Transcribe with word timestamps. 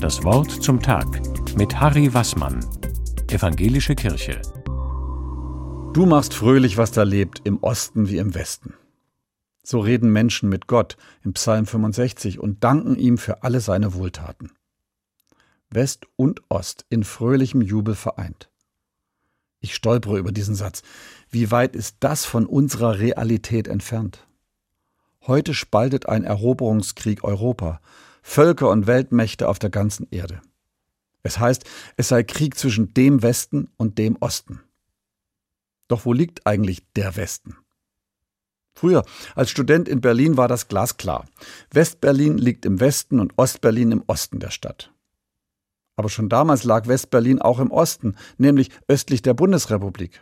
Das 0.00 0.22
Wort 0.24 0.50
zum 0.50 0.80
Tag 0.80 1.06
mit 1.56 1.80
Harry 1.80 2.12
Wassmann, 2.12 2.64
Evangelische 3.28 3.94
Kirche. 3.94 4.40
Du 5.92 6.06
machst 6.06 6.34
fröhlich, 6.34 6.76
was 6.76 6.92
da 6.92 7.02
lebt, 7.02 7.40
im 7.44 7.58
Osten 7.62 8.08
wie 8.08 8.18
im 8.18 8.34
Westen. 8.34 8.74
So 9.62 9.80
reden 9.80 10.12
Menschen 10.12 10.48
mit 10.48 10.66
Gott 10.66 10.96
im 11.24 11.32
Psalm 11.32 11.66
65 11.66 12.38
und 12.38 12.62
danken 12.62 12.96
ihm 12.96 13.18
für 13.18 13.42
alle 13.42 13.60
seine 13.60 13.94
Wohltaten. 13.94 14.52
West 15.70 16.06
und 16.16 16.42
Ost 16.48 16.86
in 16.88 17.02
fröhlichem 17.02 17.62
Jubel 17.62 17.94
vereint. 17.94 18.48
Ich 19.60 19.74
stolpere 19.74 20.18
über 20.18 20.30
diesen 20.30 20.54
Satz. 20.54 20.82
Wie 21.30 21.50
weit 21.50 21.74
ist 21.74 21.96
das 22.00 22.24
von 22.24 22.46
unserer 22.46 22.98
Realität 22.98 23.66
entfernt? 23.66 24.26
Heute 25.26 25.54
spaltet 25.54 26.08
ein 26.08 26.22
Eroberungskrieg 26.22 27.24
Europa, 27.24 27.80
Völker 28.28 28.68
und 28.70 28.88
Weltmächte 28.88 29.48
auf 29.48 29.60
der 29.60 29.70
ganzen 29.70 30.08
Erde. 30.10 30.42
Es 31.22 31.38
heißt, 31.38 31.64
es 31.96 32.08
sei 32.08 32.24
Krieg 32.24 32.58
zwischen 32.58 32.92
dem 32.92 33.22
Westen 33.22 33.70
und 33.76 33.98
dem 33.98 34.16
Osten. 34.20 34.60
Doch 35.86 36.04
wo 36.04 36.12
liegt 36.12 36.44
eigentlich 36.44 36.82
der 36.96 37.16
Westen? 37.16 37.56
Früher, 38.74 39.04
als 39.36 39.50
Student 39.50 39.88
in 39.88 40.00
Berlin, 40.00 40.36
war 40.36 40.48
das 40.48 40.66
glasklar. 40.66 41.26
Westberlin 41.70 42.36
liegt 42.36 42.66
im 42.66 42.80
Westen 42.80 43.20
und 43.20 43.32
Ostberlin 43.38 43.92
im 43.92 44.02
Osten 44.08 44.40
der 44.40 44.50
Stadt. 44.50 44.92
Aber 45.94 46.10
schon 46.10 46.28
damals 46.28 46.64
lag 46.64 46.88
Westberlin 46.88 47.40
auch 47.40 47.60
im 47.60 47.70
Osten, 47.70 48.16
nämlich 48.38 48.70
östlich 48.88 49.22
der 49.22 49.34
Bundesrepublik. 49.34 50.20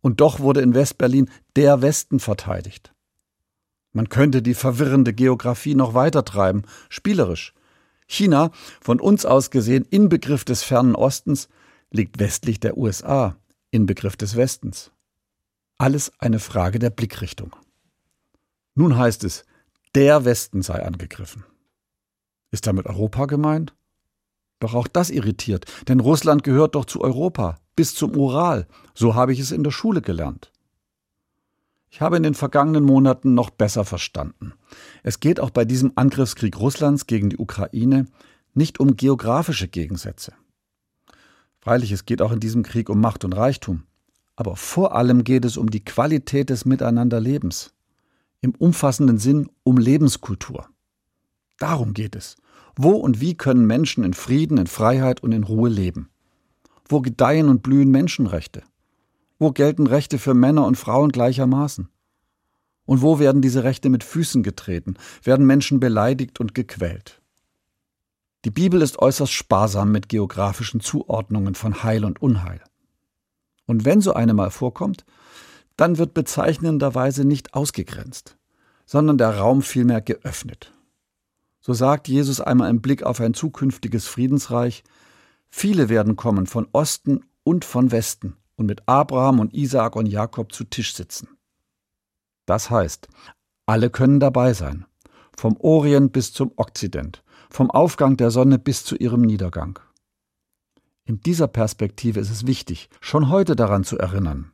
Und 0.00 0.20
doch 0.20 0.38
wurde 0.38 0.62
in 0.62 0.72
Westberlin 0.72 1.28
der 1.56 1.82
Westen 1.82 2.20
verteidigt. 2.20 2.94
Man 3.92 4.08
könnte 4.08 4.42
die 4.42 4.54
verwirrende 4.54 5.12
Geografie 5.12 5.74
noch 5.74 5.94
weiter 5.94 6.24
treiben, 6.24 6.62
spielerisch. 6.88 7.54
China, 8.06 8.50
von 8.80 9.00
uns 9.00 9.24
aus 9.24 9.50
gesehen 9.50 9.84
Inbegriff 9.90 10.44
des 10.44 10.62
fernen 10.62 10.94
Ostens, 10.94 11.48
liegt 11.90 12.18
westlich 12.18 12.60
der 12.60 12.76
USA, 12.76 13.36
Inbegriff 13.70 14.16
des 14.16 14.36
Westens. 14.36 14.90
Alles 15.78 16.12
eine 16.18 16.38
Frage 16.38 16.78
der 16.78 16.90
Blickrichtung. 16.90 17.54
Nun 18.74 18.96
heißt 18.96 19.24
es, 19.24 19.44
der 19.94 20.24
Westen 20.24 20.62
sei 20.62 20.84
angegriffen. 20.84 21.44
Ist 22.50 22.66
damit 22.66 22.86
Europa 22.86 23.26
gemeint? 23.26 23.74
Doch 24.60 24.74
auch 24.74 24.88
das 24.88 25.10
irritiert, 25.10 25.66
denn 25.86 26.00
Russland 26.00 26.42
gehört 26.42 26.74
doch 26.74 26.84
zu 26.84 27.00
Europa, 27.00 27.58
bis 27.76 27.94
zum 27.94 28.16
Ural, 28.16 28.66
so 28.94 29.14
habe 29.14 29.32
ich 29.32 29.40
es 29.40 29.52
in 29.52 29.62
der 29.62 29.70
Schule 29.70 30.02
gelernt. 30.02 30.50
Ich 31.90 32.00
habe 32.00 32.16
in 32.16 32.22
den 32.22 32.34
vergangenen 32.34 32.84
Monaten 32.84 33.34
noch 33.34 33.50
besser 33.50 33.84
verstanden. 33.84 34.52
Es 35.02 35.20
geht 35.20 35.40
auch 35.40 35.50
bei 35.50 35.64
diesem 35.64 35.92
Angriffskrieg 35.94 36.58
Russlands 36.58 37.06
gegen 37.06 37.30
die 37.30 37.38
Ukraine 37.38 38.06
nicht 38.54 38.80
um 38.80 38.96
geografische 38.96 39.68
Gegensätze. 39.68 40.32
Freilich, 41.60 41.92
es 41.92 42.04
geht 42.04 42.22
auch 42.22 42.32
in 42.32 42.40
diesem 42.40 42.62
Krieg 42.62 42.88
um 42.88 43.00
Macht 43.00 43.24
und 43.24 43.32
Reichtum. 43.32 43.84
Aber 44.36 44.56
vor 44.56 44.94
allem 44.94 45.24
geht 45.24 45.44
es 45.44 45.56
um 45.56 45.70
die 45.70 45.84
Qualität 45.84 46.50
des 46.50 46.64
Miteinanderlebens. 46.64 47.72
Im 48.40 48.54
umfassenden 48.54 49.18
Sinn 49.18 49.50
um 49.64 49.78
Lebenskultur. 49.78 50.68
Darum 51.58 51.92
geht 51.92 52.14
es. 52.14 52.36
Wo 52.76 52.92
und 52.92 53.20
wie 53.20 53.36
können 53.36 53.66
Menschen 53.66 54.04
in 54.04 54.14
Frieden, 54.14 54.58
in 54.58 54.68
Freiheit 54.68 55.22
und 55.22 55.32
in 55.32 55.42
Ruhe 55.42 55.68
leben? 55.68 56.08
Wo 56.88 57.00
gedeihen 57.00 57.48
und 57.48 57.62
blühen 57.62 57.90
Menschenrechte? 57.90 58.62
Wo 59.38 59.52
gelten 59.52 59.86
Rechte 59.86 60.18
für 60.18 60.34
Männer 60.34 60.66
und 60.66 60.76
Frauen 60.76 61.12
gleichermaßen? 61.12 61.88
Und 62.86 63.02
wo 63.02 63.18
werden 63.18 63.40
diese 63.40 63.64
Rechte 63.64 63.88
mit 63.88 64.02
Füßen 64.02 64.42
getreten, 64.42 64.94
werden 65.22 65.46
Menschen 65.46 65.78
beleidigt 65.78 66.40
und 66.40 66.54
gequält? 66.54 67.22
Die 68.44 68.50
Bibel 68.50 68.82
ist 68.82 68.98
äußerst 68.98 69.32
sparsam 69.32 69.92
mit 69.92 70.08
geografischen 70.08 70.80
Zuordnungen 70.80 71.54
von 71.54 71.82
Heil 71.82 72.04
und 72.04 72.20
Unheil. 72.20 72.60
Und 73.66 73.84
wenn 73.84 74.00
so 74.00 74.14
eine 74.14 74.34
mal 74.34 74.50
vorkommt, 74.50 75.04
dann 75.76 75.98
wird 75.98 76.14
bezeichnenderweise 76.14 77.24
nicht 77.24 77.54
ausgegrenzt, 77.54 78.36
sondern 78.86 79.18
der 79.18 79.36
Raum 79.36 79.62
vielmehr 79.62 80.00
geöffnet. 80.00 80.72
So 81.60 81.74
sagt 81.74 82.08
Jesus 82.08 82.40
einmal 82.40 82.70
im 82.70 82.80
Blick 82.80 83.02
auf 83.02 83.20
ein 83.20 83.34
zukünftiges 83.34 84.08
Friedensreich, 84.08 84.82
viele 85.50 85.88
werden 85.88 86.16
kommen 86.16 86.46
von 86.46 86.66
Osten 86.72 87.20
und 87.44 87.64
von 87.64 87.92
Westen 87.92 88.36
und 88.58 88.66
mit 88.66 88.86
Abraham 88.86 89.40
und 89.40 89.54
Isaak 89.54 89.96
und 89.96 90.06
Jakob 90.06 90.52
zu 90.52 90.64
Tisch 90.64 90.92
sitzen. 90.92 91.28
Das 92.44 92.70
heißt, 92.70 93.08
alle 93.66 93.88
können 93.88 94.20
dabei 94.20 94.52
sein, 94.52 94.84
vom 95.36 95.56
Orient 95.58 96.12
bis 96.12 96.32
zum 96.32 96.52
Okzident, 96.56 97.22
vom 97.50 97.70
Aufgang 97.70 98.16
der 98.16 98.30
Sonne 98.30 98.58
bis 98.58 98.84
zu 98.84 98.96
ihrem 98.96 99.22
Niedergang. 99.22 99.78
In 101.04 101.20
dieser 101.20 101.46
Perspektive 101.46 102.20
ist 102.20 102.30
es 102.30 102.46
wichtig, 102.46 102.90
schon 103.00 103.30
heute 103.30 103.56
daran 103.56 103.84
zu 103.84 103.96
erinnern. 103.96 104.52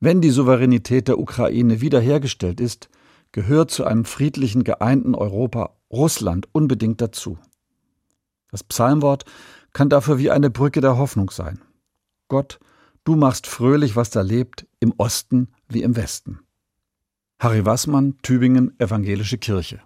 Wenn 0.00 0.20
die 0.20 0.30
Souveränität 0.30 1.06
der 1.06 1.18
Ukraine 1.18 1.80
wiederhergestellt 1.80 2.60
ist, 2.60 2.88
gehört 3.30 3.70
zu 3.70 3.84
einem 3.84 4.04
friedlichen, 4.04 4.64
geeinten 4.64 5.14
Europa 5.14 5.76
Russland 5.92 6.48
unbedingt 6.52 7.00
dazu. 7.00 7.38
Das 8.50 8.64
Psalmwort 8.64 9.24
kann 9.72 9.88
dafür 9.88 10.18
wie 10.18 10.30
eine 10.30 10.50
Brücke 10.50 10.80
der 10.80 10.98
Hoffnung 10.98 11.30
sein. 11.30 11.60
Gott 12.28 12.58
Du 13.04 13.16
machst 13.16 13.48
fröhlich, 13.48 13.96
was 13.96 14.10
da 14.10 14.20
lebt, 14.20 14.66
im 14.78 14.92
Osten 14.96 15.48
wie 15.68 15.82
im 15.82 15.96
Westen. 15.96 16.40
Harry 17.40 17.64
Wassmann, 17.64 18.18
Tübingen, 18.22 18.78
Evangelische 18.78 19.38
Kirche. 19.38 19.80